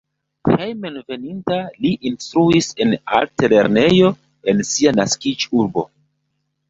[0.51, 4.11] Hejmenveninta li instruis en altlernejo
[4.53, 5.87] en sia naskiĝurbo.